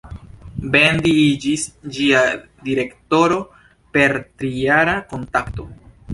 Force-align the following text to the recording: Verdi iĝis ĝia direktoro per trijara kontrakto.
Verdi 0.75 1.11
iĝis 1.23 1.65
ĝia 1.97 2.23
direktoro 2.71 3.39
per 3.99 4.19
trijara 4.43 4.99
kontrakto. 5.15 5.71